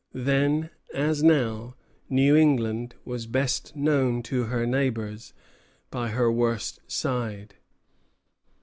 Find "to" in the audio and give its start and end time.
4.23-4.45